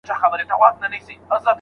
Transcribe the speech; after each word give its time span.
نه 0.09 0.15
ګولۍ 0.21 0.43
او 0.43 0.49
نه 0.51 0.55
مرمي 0.61 0.99
مي 1.07 1.13
چلولي 1.17 1.49